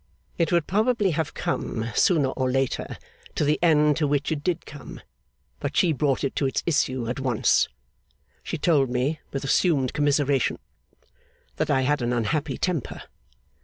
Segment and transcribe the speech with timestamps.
[0.39, 2.97] It would probably have come, sooner or later,
[3.35, 4.99] to the end to which it did come,
[5.59, 7.69] but she brought it to its issue at once.
[8.41, 10.57] She told me, with assumed commiseration,
[11.57, 13.03] that I had an unhappy temper.